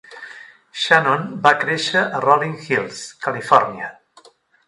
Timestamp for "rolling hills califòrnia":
2.25-3.91